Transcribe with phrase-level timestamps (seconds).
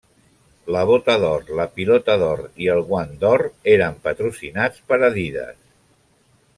[0.75, 5.63] La bota d'or, la pilota d'or i el guant d'or eren patrocinats per Adidas.